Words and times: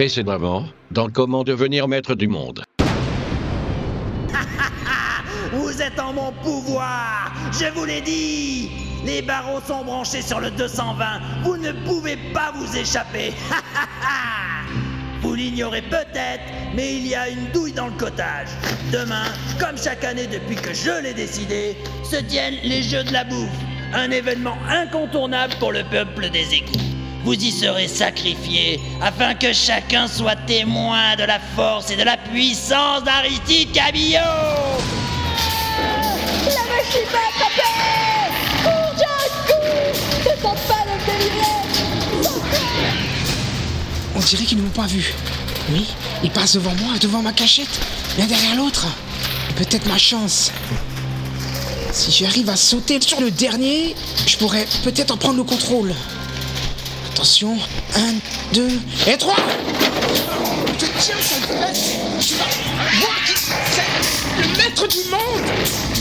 Précédemment, 0.00 0.64
dans 0.90 1.10
Comment 1.10 1.44
devenir 1.44 1.86
maître 1.86 2.14
du 2.14 2.26
monde. 2.26 2.64
Vous 5.52 5.82
êtes 5.82 6.00
en 6.00 6.14
mon 6.14 6.32
pouvoir 6.42 7.30
Je 7.52 7.66
vous 7.74 7.84
l'ai 7.84 8.00
dit 8.00 8.70
Les 9.04 9.20
barreaux 9.20 9.60
sont 9.60 9.84
branchés 9.84 10.22
sur 10.22 10.40
le 10.40 10.50
220. 10.52 11.04
Vous 11.42 11.58
ne 11.58 11.72
pouvez 11.84 12.16
pas 12.32 12.50
vous 12.54 12.78
échapper 12.78 13.34
Vous 15.20 15.34
l'ignorez 15.34 15.82
peut-être, 15.82 16.44
mais 16.74 16.96
il 16.96 17.06
y 17.06 17.14
a 17.14 17.28
une 17.28 17.50
douille 17.52 17.74
dans 17.74 17.88
le 17.88 17.98
cottage. 17.98 18.48
Demain, 18.90 19.26
comme 19.58 19.76
chaque 19.76 20.04
année 20.04 20.26
depuis 20.26 20.56
que 20.56 20.72
je 20.72 21.02
l'ai 21.02 21.12
décidé, 21.12 21.76
se 22.04 22.16
tiennent 22.16 22.56
les 22.64 22.82
Jeux 22.82 23.04
de 23.04 23.12
la 23.12 23.24
bouffe. 23.24 23.50
Un 23.92 24.10
événement 24.10 24.56
incontournable 24.66 25.52
pour 25.60 25.72
le 25.72 25.84
peuple 25.90 26.30
des 26.30 26.54
égouts. 26.54 26.99
Vous 27.24 27.34
y 27.34 27.52
serez 27.52 27.86
sacrifiés 27.86 28.80
afin 29.02 29.34
que 29.34 29.52
chacun 29.52 30.08
soit 30.08 30.36
témoin 30.46 31.16
de 31.16 31.24
la 31.24 31.38
force 31.54 31.90
et 31.90 31.96
de 31.96 32.02
la 32.02 32.16
puissance 32.16 33.04
d'Aristide 33.04 33.72
Cabillot 33.72 34.18
La 36.46 36.64
machine 36.72 37.06
va 37.12 37.18
Cours, 38.62 38.94
Jack, 38.98 39.30
cours 39.46 40.30
Ne 40.30 40.42
tente 40.42 40.58
pas 40.66 40.84
de 40.84 40.90
me 40.92 41.18
délivrer 41.18 41.60
On 44.16 44.20
dirait 44.20 44.44
qu'ils 44.44 44.58
ne 44.58 44.62
m'ont 44.62 44.70
pas 44.70 44.86
vu. 44.86 45.12
Oui, 45.72 45.86
ils 46.24 46.30
passent 46.30 46.54
devant 46.54 46.74
moi, 46.76 46.98
devant 47.00 47.20
ma 47.22 47.32
cachette, 47.32 47.80
l'un 48.18 48.26
derrière 48.26 48.56
l'autre. 48.56 48.86
Peut-être 49.56 49.86
ma 49.86 49.98
chance. 49.98 50.52
Si 51.92 52.10
j'arrive 52.10 52.48
à 52.48 52.56
sauter 52.56 53.00
sur 53.00 53.20
le 53.20 53.30
dernier, 53.30 53.94
je 54.26 54.38
pourrais 54.38 54.66
peut-être 54.84 55.10
en 55.10 55.16
prendre 55.18 55.36
le 55.36 55.44
contrôle. 55.44 55.94
Attention, 57.12 57.56
un, 57.96 58.14
deux 58.54 58.70
et 59.06 59.18
trois. 59.18 59.36
Je 60.78 60.86
tiens 61.00 61.16
son 61.16 61.40
fesse 61.42 61.90
Tu 62.20 62.34
vas 62.34 62.44
voir 63.00 63.16
qui 63.26 63.34
c'est. 63.36 64.40
Le 64.40 64.56
maître 64.56 64.86
du 64.86 64.98
monde. 65.10 65.42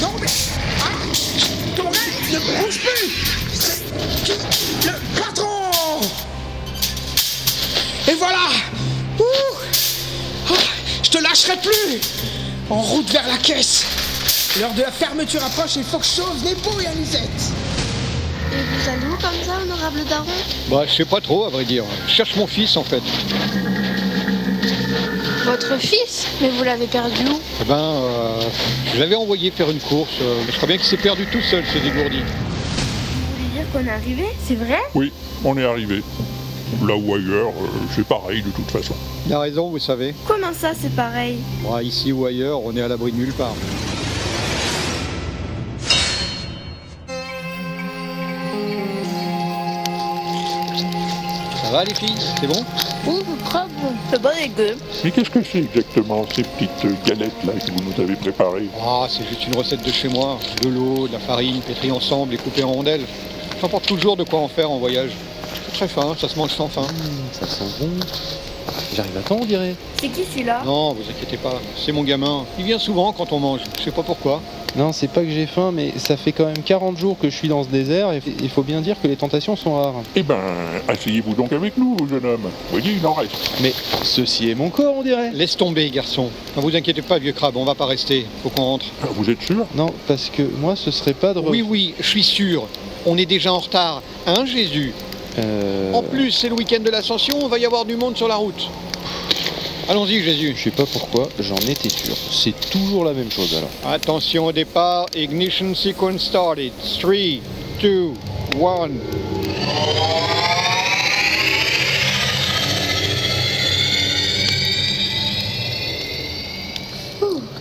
Non 0.01 0.13
mais... 0.21 0.27
Ah 0.79 1.75
Ton 1.75 1.89
rêve 1.89 2.33
ne 2.33 2.39
bouge 2.61 2.79
plus. 2.79 3.09
C'est 3.53 3.83
qui 4.23 4.33
Le 4.85 5.19
patron. 5.19 6.01
Et 8.07 8.13
voilà. 8.13 8.47
Ouh. 9.19 9.23
Ah, 10.49 10.53
Je 11.03 11.09
te 11.09 11.17
lâcherai 11.17 11.57
plus. 11.57 11.99
En 12.69 12.81
route 12.81 13.09
vers 13.09 13.27
la 13.27 13.37
caisse. 13.37 13.83
L'heure 14.59 14.73
de 14.73 14.81
la 14.83 14.91
fermeture 14.91 15.43
approche. 15.43 15.75
Il 15.75 15.83
faut 15.83 15.97
que 15.97 16.05
je 16.05 16.11
sauve 16.11 16.43
les 16.45 16.55
beaux 16.55 16.79
et 16.79 16.87
Anisette 16.87 17.51
Et 18.51 18.55
vous 18.61 18.89
allez 18.89 19.05
où 19.05 19.17
comme 19.17 19.43
ça, 19.45 19.59
honorable 19.63 19.99
daron 20.09 20.25
Bah, 20.69 20.83
je 20.87 20.93
sais 20.93 21.05
pas 21.05 21.21
trop, 21.21 21.45
à 21.45 21.49
vrai 21.49 21.65
dire. 21.65 21.83
Je 22.07 22.11
cherche 22.13 22.35
mon 22.35 22.47
fils, 22.47 22.75
en 22.77 22.83
fait. 22.83 23.01
Votre 25.45 25.77
fils 25.79 26.27
Mais 26.41 26.49
vous 26.49 26.63
l'avez 26.63 26.85
perdu 26.87 27.23
où 27.27 27.39
Eh 27.61 27.65
ben, 27.65 27.75
euh, 27.77 28.41
je 28.93 28.99
l'avais 28.99 29.15
envoyé 29.15 29.49
faire 29.51 29.69
une 29.69 29.79
course, 29.79 30.11
euh, 30.21 30.41
je 30.49 30.55
crois 30.55 30.67
bien 30.67 30.77
qu'il 30.77 30.85
s'est 30.85 30.97
perdu 30.97 31.25
tout 31.31 31.41
seul, 31.41 31.63
ce 31.65 31.79
dégourdi. 31.79 32.19
Vous 32.19 33.35
voulez 33.35 33.49
dire 33.53 33.71
qu'on 33.71 33.85
est 33.85 33.89
arrivé 33.89 34.25
C'est 34.47 34.55
vrai 34.55 34.79
Oui, 34.93 35.11
on 35.43 35.57
est 35.57 35.65
arrivé. 35.65 36.03
Là 36.87 36.95
ou 36.95 37.15
ailleurs, 37.15 37.49
euh, 37.49 37.67
c'est 37.95 38.05
pareil 38.05 38.43
de 38.43 38.51
toute 38.51 38.69
façon. 38.69 38.93
Il 39.25 39.33
a 39.33 39.39
raison, 39.39 39.69
vous 39.69 39.79
savez. 39.79 40.13
Comment 40.27 40.53
ça, 40.53 40.71
c'est 40.79 40.95
pareil 40.95 41.37
Bon, 41.63 41.79
ici 41.79 42.11
ou 42.11 42.25
ailleurs, 42.25 42.63
on 42.63 42.75
est 42.75 42.81
à 42.81 42.87
l'abri 42.87 43.11
de 43.11 43.17
nulle 43.17 43.33
part. 43.33 43.55
Ça 51.69 51.75
va 51.75 51.83
les 51.83 51.93
filles 51.93 52.15
C'est 52.41 52.47
bon 52.47 52.65
très 53.45 53.59
bon 53.59 53.93
C'est 54.09 54.19
pas 54.19 54.33
dégueu 54.33 54.75
Mais 55.03 55.11
qu'est-ce 55.11 55.29
que 55.29 55.43
c'est 55.43 55.59
exactement 55.59 56.25
ces 56.33 56.41
petites 56.41 57.05
galettes-là 57.05 57.53
que 57.53 57.71
vous 57.71 57.91
nous 57.91 58.03
avez 58.03 58.15
préparées? 58.15 58.67
Ah, 58.81 59.05
c'est 59.07 59.27
juste 59.27 59.45
une 59.45 59.55
recette 59.55 59.85
de 59.85 59.91
chez 59.91 60.07
moi. 60.07 60.39
De 60.63 60.69
l'eau, 60.69 61.07
de 61.07 61.13
la 61.13 61.19
farine, 61.19 61.61
pétrie 61.61 61.91
ensemble 61.91 62.33
et 62.33 62.37
coupée 62.37 62.63
en 62.63 62.71
rondelles. 62.71 63.05
J'emporte 63.61 63.85
toujours 63.85 64.17
de 64.17 64.23
quoi 64.23 64.39
en 64.39 64.47
faire 64.47 64.71
en 64.71 64.79
voyage. 64.79 65.11
C'est 65.65 65.73
très 65.73 65.87
fin, 65.87 66.15
ça 66.19 66.27
se 66.27 66.35
mange 66.39 66.51
sans 66.51 66.69
faim. 66.69 66.87
Ça 67.33 67.45
sent 67.45 67.65
bon. 67.79 67.89
J'arrive 68.95 69.17
à 69.17 69.21
temps, 69.21 69.37
on 69.39 69.45
dirait. 69.45 69.75
C'est 70.01 70.09
qui 70.09 70.23
celui-là? 70.23 70.63
Non, 70.65 70.93
vous 70.93 71.03
inquiétez 71.07 71.37
pas, 71.37 71.61
c'est 71.77 71.91
mon 71.91 72.03
gamin. 72.03 72.45
Il 72.57 72.65
vient 72.65 72.79
souvent 72.79 73.13
quand 73.13 73.31
on 73.31 73.39
mange, 73.39 73.61
je 73.77 73.83
sais 73.83 73.91
pas 73.91 74.03
pourquoi. 74.03 74.41
Non, 74.75 74.91
c'est 74.93 75.07
pas 75.09 75.21
que 75.21 75.29
j'ai 75.29 75.45
faim, 75.47 75.71
mais 75.73 75.93
ça 75.97 76.15
fait 76.15 76.31
quand 76.31 76.45
même 76.45 76.61
40 76.63 76.97
jours 76.97 77.17
que 77.19 77.29
je 77.29 77.35
suis 77.35 77.47
dans 77.47 77.63
ce 77.63 77.69
désert 77.69 78.11
et 78.13 78.21
il 78.41 78.49
faut 78.49 78.61
bien 78.61 78.81
dire 78.81 78.95
que 79.01 79.07
les 79.07 79.15
tentations 79.15 79.55
sont 79.55 79.73
rares. 79.75 79.95
Eh 80.15 80.23
ben, 80.23 80.37
asseyez-vous 80.87 81.33
donc 81.33 81.51
avec 81.51 81.75
nous, 81.77 81.97
jeune 82.09 82.25
homme. 82.25 82.49
Voyez, 82.71 82.93
il 82.99 83.05
en 83.05 83.13
reste. 83.13 83.51
Mais 83.61 83.73
ceci 84.03 84.49
est 84.49 84.55
mon 84.55 84.69
corps, 84.69 84.95
on 84.97 85.03
dirait. 85.03 85.31
Laisse 85.33 85.57
tomber, 85.57 85.89
garçon. 85.89 86.29
Ne 86.55 86.61
vous 86.61 86.75
inquiétez 86.75 87.01
pas, 87.01 87.17
vieux 87.19 87.31
crabe, 87.33 87.57
on 87.57 87.65
va 87.65 87.75
pas 87.75 87.87
rester. 87.87 88.25
Faut 88.43 88.49
qu'on 88.49 88.61
rentre. 88.63 88.85
Ah, 89.03 89.07
Vous 89.13 89.29
êtes 89.29 89.41
sûr? 89.41 89.65
Non, 89.75 89.89
parce 90.07 90.29
que 90.29 90.43
moi, 90.43 90.75
ce 90.75 90.91
serait 90.91 91.13
pas 91.13 91.33
de... 91.33 91.39
re- 91.39 91.49
Oui, 91.49 91.61
oui, 91.67 91.93
je 91.99 92.07
suis 92.07 92.23
sûr. 92.23 92.67
On 93.05 93.17
est 93.17 93.25
déjà 93.25 93.51
en 93.51 93.59
retard. 93.59 94.01
Hein, 94.27 94.45
Jésus? 94.45 94.93
Euh, 95.39 95.93
En 95.93 96.03
plus, 96.03 96.31
c'est 96.31 96.47
le 96.49 96.55
week-end 96.55 96.81
de 96.83 96.89
l'ascension, 96.89 97.35
on 97.41 97.47
va 97.47 97.57
y 97.57 97.65
avoir 97.65 97.85
du 97.85 97.95
monde 97.95 98.15
sur 98.15 98.27
la 98.27 98.35
route. 98.35 98.69
Allons-y, 99.89 100.21
Jésus. 100.21 100.53
Je 100.55 100.65
sais 100.65 100.69
pas 100.69 100.85
pourquoi, 100.85 101.27
j'en 101.39 101.55
étais 101.55 101.89
sûr. 101.89 102.15
C'est 102.15 102.53
toujours 102.69 103.05
la 103.05 103.13
même 103.13 103.31
chose 103.31 103.55
alors. 103.57 103.71
Attention 103.91 104.45
au 104.45 104.51
départ, 104.51 105.07
ignition 105.15 105.73
sequence 105.73 106.25
started. 106.25 106.71
3, 107.01 107.11
2, 107.81 108.11
1. 108.53 108.89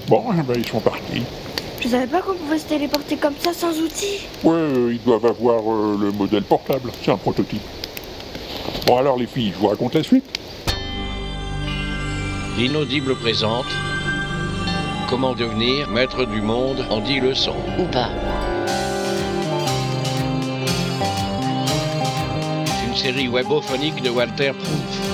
Bon, 0.06 0.24
eh 0.38 0.42
ben, 0.42 0.54
ils 0.54 0.68
sont 0.68 0.80
partis. 0.80 1.22
Je 1.80 1.88
savais 1.88 2.06
pas 2.06 2.20
qu'on 2.20 2.34
pouvait 2.34 2.58
se 2.58 2.66
téléporter 2.66 3.16
comme 3.16 3.36
ça 3.38 3.54
sans 3.54 3.72
outils 3.80 4.20
Ouais, 4.44 4.52
euh, 4.52 4.92
ils 4.92 5.02
doivent 5.02 5.24
avoir 5.24 5.60
euh, 5.60 5.96
le 5.98 6.12
modèle 6.12 6.42
portable. 6.42 6.90
C'est 7.02 7.10
un 7.10 7.16
prototype. 7.16 7.62
Bon, 8.86 8.98
alors 8.98 9.16
les 9.16 9.26
filles, 9.26 9.52
je 9.54 9.58
vous 9.58 9.68
raconte 9.68 9.94
la 9.94 10.02
suite 10.02 10.37
L'inaudible 12.56 13.14
présente. 13.16 13.66
Comment 15.08 15.34
devenir 15.34 15.88
maître 15.88 16.24
du 16.24 16.40
monde 16.40 16.84
en 16.90 17.00
10 17.00 17.20
leçons. 17.20 17.56
Ou 17.78 17.84
pas. 17.84 18.10
Une 22.86 22.96
série 22.96 23.28
webophonique 23.28 24.02
de 24.02 24.10
Walter 24.10 24.52
Proof. 24.52 25.08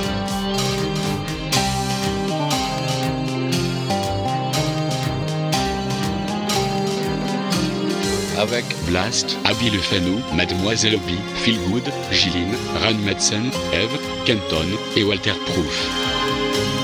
Avec 8.38 8.64
Blast, 8.86 9.38
Abby 9.44 9.70
Le 9.70 9.78
Fano, 9.78 10.18
Mademoiselle 10.34 10.96
Obi, 10.96 11.18
Phil 11.36 11.58
Good, 11.70 11.84
Gilline, 12.10 12.54
Ran 12.82 12.94
Madsen, 13.04 13.50
Eve, 13.72 13.98
Kenton 14.26 14.66
et 14.96 15.04
Walter 15.04 15.32
Proof. 15.46 16.83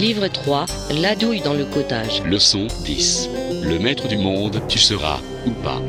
Livre 0.00 0.28
3, 0.28 0.64
La 1.02 1.14
douille 1.14 1.42
dans 1.42 1.52
le 1.52 1.66
cottage. 1.66 2.22
Leçon 2.22 2.68
10. 2.86 3.28
Le 3.62 3.78
maître 3.78 4.08
du 4.08 4.16
monde, 4.16 4.62
tu 4.66 4.78
seras 4.78 5.20
ou 5.46 5.50
pas. 5.50 5.82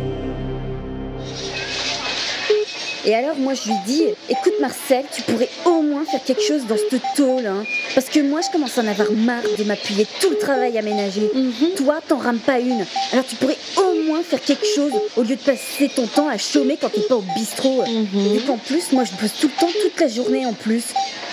Et 3.05 3.15
alors, 3.15 3.37
moi, 3.37 3.53
je 3.53 3.69
lui 3.69 3.77
dis 3.87 4.03
Écoute, 4.27 4.55
Marcel, 4.59 5.05
tu 5.15 5.21
pourrais 5.21 5.47
au 5.63 5.81
moins 5.81 6.03
faire 6.03 6.21
quelque 6.25 6.41
chose 6.41 6.63
dans 6.67 6.75
ce 6.75 6.97
tôle. 7.15 7.47
Hein, 7.47 7.63
parce 7.95 8.09
que 8.09 8.19
moi, 8.19 8.41
je 8.41 8.51
commence 8.51 8.77
à 8.77 8.81
en 8.81 8.87
avoir 8.87 9.09
marre 9.13 9.43
de 9.57 9.63
m'appuyer 9.63 10.05
tout 10.19 10.31
le 10.31 10.37
travail 10.37 10.77
aménagé. 10.77 11.31
Toi, 11.77 12.01
t'en 12.05 12.17
rames 12.17 12.39
pas 12.39 12.59
une. 12.59 12.85
Alors, 13.13 13.25
tu 13.25 13.37
pourrais 13.37 13.57
au 13.77 14.03
moins 14.07 14.23
faire 14.23 14.41
quelque 14.41 14.67
chose 14.75 14.91
au 15.15 15.21
lieu 15.21 15.37
de 15.37 15.41
passer 15.41 15.89
ton 15.95 16.05
temps 16.05 16.27
à 16.27 16.37
chômer 16.37 16.77
quand 16.79 16.89
t'es 16.89 17.07
pas 17.07 17.15
au 17.15 17.23
bistrot. 17.37 17.85
Et 17.85 18.39
qu'en 18.39 18.57
plus, 18.57 18.91
moi, 18.91 19.05
je 19.05 19.11
bosse 19.21 19.39
tout 19.39 19.47
le 19.47 19.57
temps, 19.57 19.71
toute 19.81 19.97
la 20.01 20.09
journée 20.09 20.45
en 20.45 20.53
plus. 20.53 20.83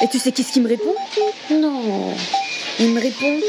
Et 0.01 0.07
tu 0.07 0.21
sais 0.21 0.31
qu'est-ce 0.31 0.53
qu'il 0.53 0.63
me 0.63 0.69
répond? 0.69 0.95
Non. 1.51 2.15
Il 2.81 2.91
me 2.91 3.01
répond 3.01 3.41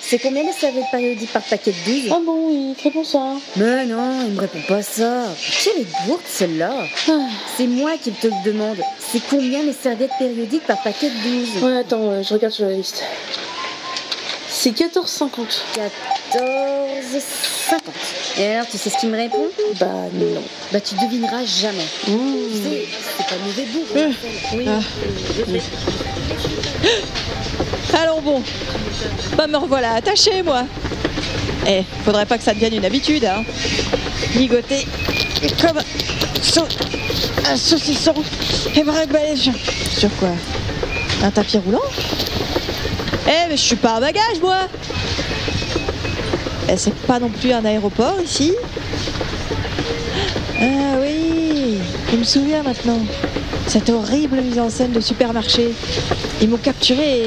C'est 0.00 0.18
combien 0.18 0.42
les 0.42 0.52
serviettes 0.52 0.90
périodiques 0.90 1.32
par 1.32 1.42
paquet 1.42 1.72
de 1.72 1.90
12 1.90 2.10
Ah 2.12 2.18
bon, 2.24 2.50
il 2.50 2.74
te 2.74 2.82
répond 2.84 3.04
ça 3.04 3.34
Mais 3.56 3.86
non, 3.86 4.20
il 4.26 4.34
me 4.34 4.40
répond 4.40 4.60
pas 4.68 4.82
ça. 4.82 5.24
Quelle 5.62 5.82
est 5.82 6.06
gourde 6.06 6.20
celle-là 6.26 6.84
C'est 7.56 7.66
moi 7.66 7.92
qui 8.02 8.12
te 8.12 8.26
le 8.26 8.34
demande. 8.44 8.76
C'est 8.98 9.22
combien 9.30 9.62
les 9.62 9.72
serviettes 9.72 10.12
périodiques 10.18 10.66
par 10.66 10.82
paquet 10.82 11.08
de 11.08 11.14
12 11.54 11.62
Ouais, 11.62 11.78
attends, 11.78 12.10
euh, 12.10 12.22
je 12.22 12.34
regarde 12.34 12.52
sur 12.52 12.66
la 12.66 12.72
liste. 12.72 13.02
C'est 14.48 14.70
14,50. 14.72 15.62
14,50. 16.34 17.78
Et 18.38 18.46
alors, 18.46 18.66
tu 18.68 18.76
sais 18.78 18.90
ce 18.90 18.98
qu'il 18.98 19.08
me 19.08 19.16
répond 19.16 19.46
Bah 19.80 19.86
non. 20.12 20.42
Bah, 20.72 20.80
tu 20.80 20.94
devineras 20.96 21.44
jamais. 21.44 21.86
Tu 22.04 22.10
sais, 22.10 22.86
c'est 23.16 23.26
pas 23.26 23.36
mauvais 23.44 23.64
bourg. 23.66 23.86
Oui. 24.54 24.66
Allons 28.02 28.20
bon. 28.20 28.42
Bah 29.36 29.46
me 29.46 29.56
revoilà 29.56 29.94
attaché 29.94 30.42
moi. 30.42 30.64
Eh, 31.66 31.82
faudrait 32.04 32.26
pas 32.26 32.36
que 32.38 32.44
ça 32.44 32.52
devienne 32.54 32.74
une 32.74 32.84
habitude, 32.84 33.24
hein. 33.24 33.42
Ligoter 34.34 34.86
comme 35.60 35.78
un 35.78 37.56
saucisson 37.56 38.14
et 38.74 39.36
sur, 39.36 39.52
sur 39.98 40.16
quoi? 40.16 40.28
Un 41.22 41.30
tapis 41.30 41.58
roulant? 41.58 41.80
Eh, 43.26 43.48
mais 43.48 43.56
je 43.56 43.62
suis 43.62 43.76
pas 43.76 43.96
un 43.96 44.00
bagage, 44.00 44.40
moi 44.40 44.68
Eh, 46.68 46.76
c'est 46.76 46.94
pas 46.94 47.18
non 47.18 47.30
plus 47.30 47.52
un 47.52 47.64
aéroport 47.64 48.20
ici 48.22 48.54
Ah 50.60 50.98
oui, 51.00 51.78
je 52.12 52.16
me 52.16 52.24
souviens 52.24 52.62
maintenant. 52.62 53.00
Cette 53.66 53.90
horrible 53.90 54.40
mise 54.40 54.58
en 54.58 54.70
scène 54.70 54.92
de 54.92 55.00
supermarché. 55.00 55.72
Ils 56.40 56.48
m'ont 56.48 56.56
capturé 56.56 57.24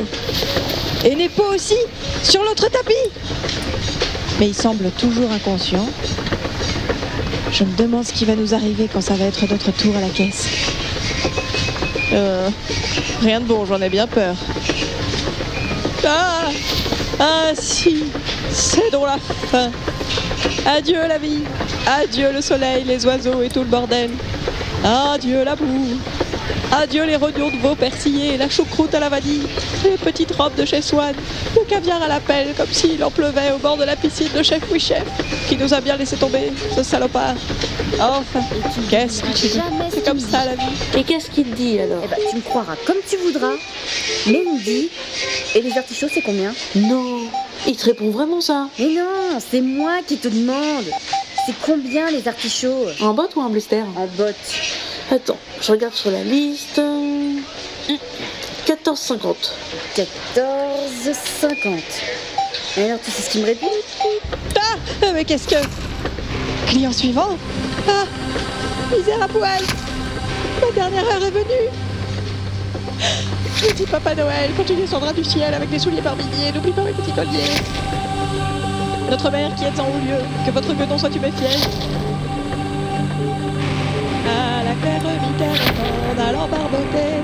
et, 1.03 1.12
et 1.12 1.15
Nepo 1.15 1.44
aussi, 1.53 1.75
sur 2.24 2.41
l'autre 2.44 2.69
tapis. 2.69 2.94
Mais 4.39 4.47
il 4.47 4.56
semble 4.56 4.89
toujours 4.91 5.31
inconscient. 5.31 5.88
Je 7.51 7.63
me 7.63 7.75
demande 7.75 8.06
ce 8.06 8.13
qui 8.13 8.25
va 8.25 8.36
nous 8.36 8.53
arriver 8.53 8.88
quand 8.91 9.01
ça 9.01 9.15
va 9.15 9.25
être 9.25 9.45
notre 9.50 9.71
tour 9.71 9.95
à 9.97 10.01
la 10.01 10.09
caisse. 10.09 10.47
Euh, 12.13 12.50
rien 13.21 13.42
de 13.42 13.45
bon, 13.45 13.65
j'en 13.65 13.81
ai 13.81 13.89
bien 13.89 14.07
peur. 14.07 14.35
Ah 16.06 16.50
Ah 17.19 17.51
si 17.53 18.06
C'est 18.51 18.89
dans 18.92 19.06
la 19.06 19.18
fin 19.51 19.69
Adieu 20.65 21.00
la 21.07 21.18
vie 21.18 21.44
Adieu 21.85 22.31
le 22.31 22.42
soleil, 22.42 22.85
les 22.85 23.06
oiseaux 23.06 23.42
et 23.42 23.50
tout 23.50 23.59
le 23.59 23.65
bordel 23.65 24.12
Adieu 24.84 25.44
la 25.44 25.56
boue 25.56 26.00
Adieu 26.72 27.04
les 27.04 27.16
rognons 27.16 27.50
de 27.50 27.58
veau 27.58 27.76
persillés, 27.76 28.38
la 28.38 28.48
choucroute 28.48 28.94
à 28.94 29.00
la 29.00 29.10
vanille, 29.10 29.48
les 29.84 29.98
petites 29.98 30.31
robes 30.36 30.56
de 30.56 30.66
chez 30.66 30.81
Swan, 30.81 31.16
le 31.56 31.64
caviar 31.64 32.02
à 32.02 32.08
la 32.08 32.20
pelle 32.20 32.54
comme 32.56 32.72
s'il 32.72 33.04
en 33.04 33.10
pleuvait 33.10 33.52
au 33.52 33.58
bord 33.58 33.76
de 33.76 33.84
la 33.84 33.96
piscine 33.96 34.30
de 34.36 34.44
chef 34.44 34.62
oui 34.72 34.80
chef, 34.80 35.04
qui 35.48 35.58
nous 35.58 35.74
a 35.74 35.81
bien 35.81 35.98
laissé 35.98 36.16
tomber, 36.16 36.52
ce 36.76 36.84
salopard. 36.84 37.36
Enfin, 38.00 38.42
qu'est-ce 38.90 39.24
que 39.24 39.34
tu 39.36 39.48
veux? 39.48 39.62
C'est 39.92 40.06
comme 40.06 40.20
ça 40.20 40.46
la 40.46 40.56
vie. 40.56 40.76
Et 40.96 41.04
qu'est-ce 41.04 41.31
qu'il 41.31 41.46
te 41.46 41.56
dit 41.56 41.80
alors? 41.80 42.04
Eh 42.06 42.08
ben, 42.08 42.18
tu 42.30 42.36
me 42.36 42.42
croiras 42.42 42.76
comme 42.86 42.98
tu 43.08 43.18
voudras. 43.18 43.56
Mais 44.28 44.44
il 44.46 44.54
me 44.54 44.64
dit. 44.64 44.90
Et 45.56 45.62
les 45.62 45.76
artichauts, 45.76 46.08
c'est 46.14 46.22
combien? 46.22 46.54
Non, 46.76 47.24
il 47.68 47.76
te 47.76 47.86
répond 47.86 48.12
vraiment 48.12 48.42
ça? 48.42 48.68
Mais 48.78 48.90
non, 48.90 49.40
c'est 49.40 49.62
moi 49.62 49.98
qui 50.08 50.18
te 50.18 50.28
demande. 50.28 50.86
C'est 51.50 51.56
combien 51.66 52.12
les 52.12 52.28
artichauts? 52.28 52.86
En 53.01 53.16
botte 53.16 53.36
ou 53.36 53.42
en 53.42 53.50
blister? 53.50 53.81
En 53.81 54.06
botte. 54.06 54.36
Attends, 55.10 55.38
je 55.60 55.72
regarde 55.72 55.96
sur 55.96 56.12
la 56.12 56.24
liste. 56.24 56.78
Hum, 56.78 57.42
14,50. 58.68 59.36
14,50. 59.96 61.81
Et 62.78 62.84
alors, 62.84 63.00
tu 63.04 63.10
sais 63.10 63.24
ce 63.24 63.31
qu'il 63.31 63.42
me 63.42 63.48
répond? 63.48 63.72
Ah 64.60 64.75
Mais 65.12 65.25
qu'est-ce 65.25 65.48
que? 65.48 65.56
Client 66.68 66.92
suivant? 66.92 67.36
Ah 67.88 68.06
Misère 68.95 69.24
à 69.24 69.28
poil 69.28 69.63
Ma 70.62 70.72
dernière 70.72 71.04
heure 71.04 71.24
est 71.24 71.31
venue 71.31 71.69
Je 73.57 73.74
dis 73.74 73.88
Papa 73.88 74.13
Noël, 74.13 74.52
quand 74.56 74.66
tu 74.66 74.75
descendras 74.75 75.13
du 75.13 75.24
ciel 75.24 75.52
avec 75.52 75.72
des 75.72 75.80
souliers 75.80 76.04
par 76.04 76.16
milliers, 76.16 76.52
n'oublie 76.54 76.74
pas 76.74 76.84
mes 76.84 76.94
petits 76.94 77.12
colliers. 77.12 77.99
Notre 79.09 79.31
mère 79.31 79.56
qui 79.56 79.63
est 79.63 79.79
en 79.79 79.85
haut 79.88 80.00
lieu, 80.06 80.23
que 80.45 80.51
votre 80.51 80.71
gueudon 80.73 80.97
soit 80.97 81.09
tuméfiel. 81.09 81.50
À 84.27 84.63
la 84.63 84.75
claire 84.75 85.01
vitesse, 85.01 85.59
en 86.15 86.21
allant 86.21 86.47
barboter. 86.47 87.23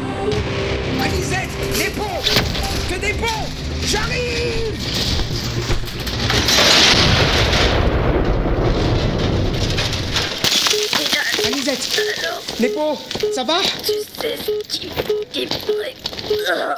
Anisette, 1.03 1.49
des 1.77 1.91
ponts 1.91 2.21
Que 2.89 2.99
des 2.99 3.13
ponts 3.13 3.45
J'arrive 3.85 4.73
Anisette 11.45 12.01
Nepo, 12.59 12.97
ça 13.33 13.43
va? 13.43 13.57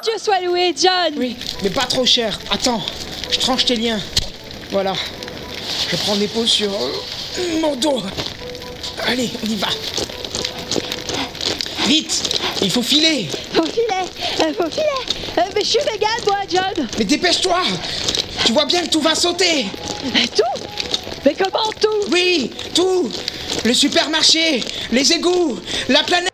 Dieu 0.03 0.13
soit 0.17 0.41
loué, 0.41 0.73
John 0.75 1.13
Oui, 1.15 1.37
mais 1.63 1.69
pas 1.69 1.85
trop 1.85 2.05
cher. 2.05 2.37
Attends, 2.51 2.81
je 3.31 3.39
tranche 3.39 3.63
tes 3.65 3.77
liens. 3.77 3.99
Voilà. 4.71 4.93
Je 5.89 5.95
prends 5.97 6.15
Nepo 6.15 6.45
sur 6.45 6.71
euh, 6.73 7.59
mon 7.61 7.75
dos. 7.75 8.01
Allez, 9.05 9.29
on 9.43 9.49
y 9.49 9.55
va. 9.55 9.67
Vite 11.87 12.23
Il 12.61 12.69
faut 12.69 12.81
filer. 12.81 13.29
Faut 13.53 13.63
filer 13.63 13.85
euh, 14.41 14.53
Faut 14.53 14.69
filer. 14.69 15.17
Euh, 15.37 15.41
Mais 15.55 15.61
je 15.61 15.67
suis 15.67 15.79
vegan, 15.79 16.09
moi, 16.25 16.37
John. 16.51 16.87
Mais 16.97 17.05
dépêche-toi. 17.05 17.61
Tu 18.45 18.51
vois 18.51 18.65
bien 18.65 18.81
que 18.85 18.89
tout 18.89 19.01
va 19.01 19.15
sauter. 19.15 19.67
Tout 20.35 20.63
Mais 21.25 21.33
comment 21.33 21.71
tout? 21.79 22.09
Oui, 22.11 22.51
tout. 22.73 23.09
Le 23.63 23.73
supermarché, 23.73 24.63
les 24.91 25.13
égouts, 25.13 25.59
la 25.89 26.03
planète 26.03 26.31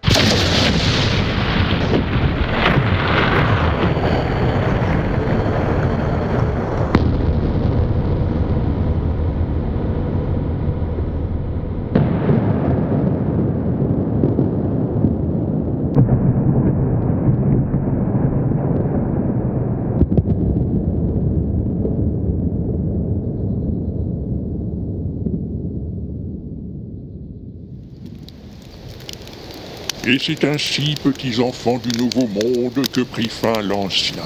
Et 30.06 30.18
c'est 30.20 30.44
ainsi, 30.44 30.96
petits 31.02 31.40
enfants 31.40 31.78
du 31.78 31.98
nouveau 31.98 32.28
monde, 32.28 32.86
que 32.92 33.02
prit 33.02 33.30
fin 33.30 33.62
l'ancien. 33.62 34.24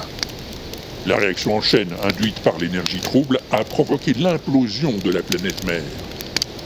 La 1.06 1.16
réaction 1.16 1.56
en 1.56 1.60
chaîne 1.60 1.92
induite 2.02 2.40
par 2.40 2.58
l'énergie 2.58 2.98
trouble 2.98 3.38
a 3.52 3.62
provoqué 3.62 4.12
l'implosion 4.14 4.92
de 5.04 5.12
la 5.12 5.22
planète 5.22 5.64
mère. 5.64 5.82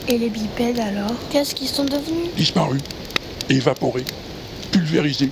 Et 0.07 0.17
les 0.17 0.29
bipèdes 0.29 0.79
alors? 0.79 1.13
Qu'est-ce 1.29 1.53
qu'ils 1.53 1.67
sont 1.67 1.85
devenus? 1.85 2.33
Disparus, 2.35 2.81
évaporés, 3.49 4.05
pulvérisés. 4.71 5.29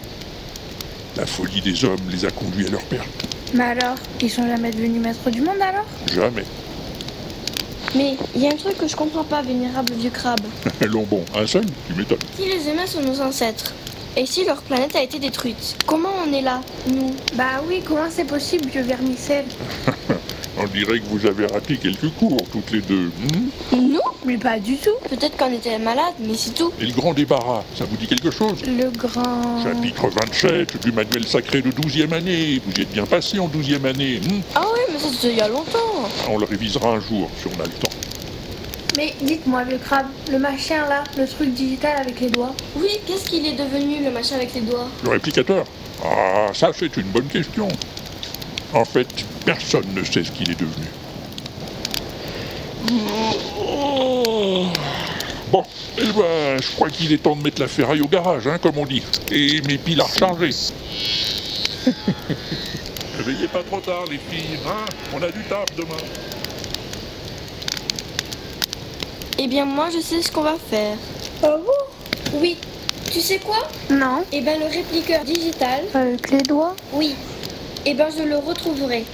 La 1.17 1.25
folie 1.25 1.61
des 1.61 1.83
hommes 1.83 2.07
les 2.11 2.23
a 2.23 2.29
conduits 2.29 2.67
à 2.67 2.69
leur 2.69 2.83
perte. 2.83 3.25
Mais 3.55 3.63
alors 3.63 3.95
Ils 4.21 4.29
sont 4.29 4.47
jamais 4.47 4.69
devenus 4.69 5.01
maîtres 5.01 5.31
du 5.31 5.41
monde 5.41 5.59
alors? 5.59 5.85
Jamais. 6.13 6.45
Mais 7.95 8.15
il 8.35 8.41
y 8.41 8.47
a 8.47 8.51
un 8.51 8.55
truc 8.55 8.77
que 8.77 8.87
je 8.87 8.95
comprends 8.95 9.23
pas, 9.23 9.41
vénérable 9.41 9.93
vieux 9.93 10.09
crabe. 10.09 10.39
Allons 10.81 11.03
bon, 11.09 11.23
un 11.35 11.45
seul, 11.45 11.65
tu 11.87 11.93
m'étonnes. 11.93 12.19
Si 12.37 12.45
les 12.45 12.69
humains 12.69 12.87
sont 12.87 13.01
nos 13.01 13.19
ancêtres, 13.21 13.73
et 14.17 14.25
si 14.25 14.45
leur 14.45 14.61
planète 14.61 14.95
a 14.95 15.03
été 15.03 15.19
détruite, 15.19 15.75
comment 15.85 16.09
on 16.27 16.33
est 16.33 16.41
là, 16.41 16.61
nous? 16.87 17.11
Bah 17.35 17.61
oui, 17.67 17.81
comment 17.85 18.09
c'est 18.09 18.25
possible, 18.25 18.65
vieux 18.69 18.81
vermicelle? 18.83 19.45
On 20.59 20.67
dirait 20.67 20.99
que 20.99 21.05
vous 21.09 21.25
avez 21.25 21.45
raté 21.47 21.77
quelques 21.77 22.09
cours, 22.19 22.37
toutes 22.51 22.71
les 22.71 22.81
deux. 22.81 23.05
hmm? 23.05 23.49
Nous? 23.77 23.99
Mais 24.25 24.37
pas 24.37 24.59
du 24.59 24.75
tout. 24.75 24.91
Peut-être 25.09 25.35
qu'on 25.37 25.51
était 25.51 25.79
malades, 25.79 26.13
mais 26.19 26.35
c'est 26.35 26.53
tout. 26.53 26.71
Et 26.79 26.85
le 26.85 26.93
grand 26.93 27.13
débarras, 27.13 27.63
ça 27.73 27.85
vous 27.85 27.95
dit 27.97 28.05
quelque 28.05 28.29
chose? 28.29 28.61
Le 28.67 28.89
grand... 28.91 29.63
Chapitre 29.63 30.09
27 30.09 30.83
du 30.85 30.91
manuel 30.91 31.25
sacré 31.25 31.61
de 31.61 31.71
12e 31.71 32.13
année. 32.13 32.61
Vous 32.63 32.73
y 32.77 32.81
êtes 32.81 32.91
bien 32.91 33.05
passé 33.05 33.39
en 33.39 33.47
12e 33.47 33.85
année. 33.85 34.19
hmm? 34.19 34.41
Ah 34.53 34.61
ouais, 34.61 34.80
mais 35.01 35.09
ça 35.09 35.13
c'était 35.13 35.33
il 35.33 35.37
y 35.37 35.41
a 35.41 35.47
longtemps. 35.47 36.09
on 36.29 36.37
le 36.37 36.45
révisera 36.45 36.89
un 36.89 36.99
jour 36.99 37.29
si 37.39 37.47
on 37.47 37.59
a 37.59 37.65
le 37.65 37.71
temps. 37.71 37.89
Mais 38.97 39.13
dites-moi, 39.21 39.63
vieux 39.63 39.77
crabe, 39.77 40.07
le 40.29 40.37
machin 40.37 40.87
là, 40.87 41.03
le 41.17 41.25
truc 41.27 41.53
digital 41.53 41.97
avec 41.97 42.19
les 42.19 42.29
doigts. 42.29 42.53
Oui, 42.75 42.89
qu'est-ce 43.05 43.25
qu'il 43.25 43.45
est 43.45 43.53
devenu, 43.53 44.03
le 44.03 44.11
machin 44.11 44.35
avec 44.35 44.53
les 44.53 44.61
doigts? 44.61 44.87
Le 45.03 45.11
réplicateur? 45.11 45.65
Ah, 46.03 46.47
ça 46.53 46.71
c'est 46.77 46.97
une 46.97 47.07
bonne 47.07 47.27
question. 47.27 47.67
En 48.73 48.85
fait, 48.85 49.07
personne 49.45 49.85
ne 49.93 50.03
sait 50.03 50.23
ce 50.23 50.31
qu'il 50.31 50.49
est 50.51 50.59
devenu. 50.59 50.87
Bon, 55.51 55.63
eh 55.97 56.03
ben, 56.03 56.61
je 56.61 56.71
crois 56.71 56.89
qu'il 56.89 57.11
est 57.11 57.17
temps 57.17 57.35
de 57.35 57.43
mettre 57.43 57.61
la 57.61 57.67
ferraille 57.67 58.01
au 58.01 58.07
garage, 58.07 58.47
hein, 58.47 58.57
comme 58.61 58.77
on 58.77 58.85
dit. 58.85 59.03
Et 59.31 59.61
mes 59.61 59.77
piles 59.77 60.01
à 60.01 60.05
recharger. 60.05 60.49
Veillez 63.23 63.47
pas 63.47 63.61
trop 63.61 63.79
tard, 63.79 64.05
les 64.09 64.17
filles, 64.17 64.57
hein 64.65 64.85
On 65.13 65.21
a 65.21 65.29
du 65.29 65.43
taf 65.43 65.65
demain. 65.77 66.01
Eh 69.37 69.47
bien, 69.47 69.65
moi, 69.65 69.89
je 69.93 69.99
sais 69.99 70.23
ce 70.23 70.31
qu'on 70.31 70.41
va 70.41 70.55
faire. 70.69 70.97
Ah 71.43 71.55
bon 71.57 72.39
Oui. 72.39 72.57
Tu 73.11 73.21
sais 73.21 73.37
quoi? 73.37 73.67
Non. 73.91 74.23
Eh 74.31 74.41
ben, 74.41 74.59
le 74.59 74.65
répliqueur 74.65 75.23
digital. 75.23 75.83
Avec 75.93 76.31
les 76.31 76.41
doigts 76.41 76.75
Oui. 76.93 77.13
Eh 77.85 77.93
ben, 77.93 78.07
je 78.15 78.23
le 78.23 78.37
retrouverai. 78.37 79.05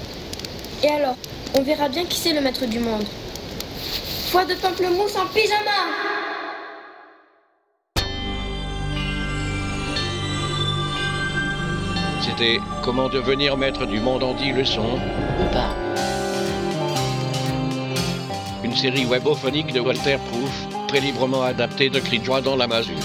Et 0.84 0.90
alors, 0.90 1.16
on 1.56 1.62
verra 1.62 1.90
bien 1.90 2.06
qui 2.06 2.18
c'est 2.18 2.34
le 2.34 2.40
maître 2.40 2.66
du 2.66 2.80
monde. 2.80 3.06
Foi 4.32 4.46
de 4.46 4.54
pamplemousse 4.56 5.16
en 5.18 5.26
pyjama 5.34 6.07
C'était 12.38 12.62
Comment 12.84 13.10
devenir 13.10 13.58
maître 13.58 13.88
du 13.88 14.00
monde 14.00 14.22
en 14.22 14.36
10 14.36 14.52
leçons. 14.52 15.00
Ou 15.40 15.54
pas. 15.54 15.76
Une 18.64 18.76
série 18.76 19.06
webophonique 19.06 19.74
de 19.74 19.80
Walter 19.80 20.18
Proof 20.30 20.68
très 20.88 21.00
librement 21.00 21.42
adapté 21.42 21.90
de 21.90 22.00
Cris 22.00 22.20
de 22.20 22.26
joie 22.26 22.42
dans 22.42 22.56
la 22.56 22.68
masure. 22.68 22.96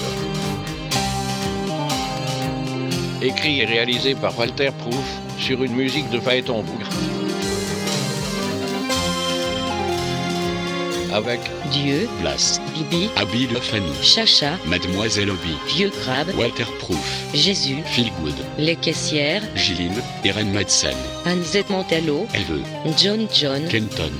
Écrit 3.23 3.61
et 3.61 3.65
réalisé 3.65 4.13
par 4.13 4.37
Walter 4.37 4.69
Proof 4.77 5.19
sur 5.39 5.63
une 5.63 5.73
musique 5.73 6.09
de 6.11 6.19
Phaéton 6.19 6.61
Bougre. 6.61 6.89
Avec 11.11 11.39
Dieu, 11.73 12.07
Blast, 12.21 12.61
Bibi, 12.75 13.09
Abby 13.15 13.47
Le 13.47 13.59
Fanu, 13.59 13.91
Chacha, 14.03 14.59
Mademoiselle 14.67 15.31
Obi, 15.31 15.57
Vieux 15.75 15.89
Crabe, 15.89 16.29
Walter 16.37 16.65
Proof, 16.79 16.97
Jésus, 17.33 17.77
Phil 17.85 18.11
Good, 18.21 18.35
Les 18.59 18.75
Caissières, 18.75 19.41
Giline, 19.55 20.01
Irene 20.23 20.51
Madsen, 20.51 20.95
Z. 21.43 21.63
Mantello, 21.69 22.27
Elve, 22.35 22.61
John 22.97 23.27
John, 23.33 23.67
Kenton, 23.69 24.11